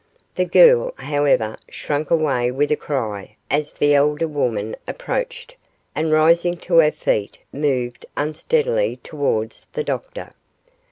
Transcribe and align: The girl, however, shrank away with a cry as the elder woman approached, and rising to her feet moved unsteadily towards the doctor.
The 0.33 0.45
girl, 0.45 0.95
however, 0.97 1.57
shrank 1.69 2.09
away 2.09 2.49
with 2.49 2.71
a 2.71 2.75
cry 2.75 3.35
as 3.51 3.73
the 3.73 3.93
elder 3.93 4.27
woman 4.27 4.75
approached, 4.87 5.55
and 5.93 6.11
rising 6.11 6.57
to 6.61 6.77
her 6.77 6.91
feet 6.91 7.37
moved 7.53 8.07
unsteadily 8.17 8.95
towards 9.03 9.67
the 9.73 9.83
doctor. 9.83 10.33